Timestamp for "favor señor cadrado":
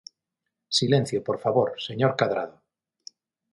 1.43-2.55